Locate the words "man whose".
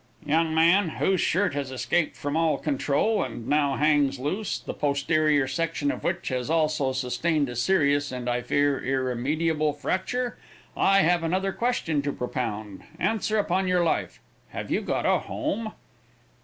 0.55-1.21